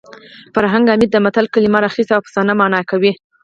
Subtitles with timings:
[0.55, 3.11] فرهنګ عمید د متل کلمه راخیستې او افسانه مانا کوي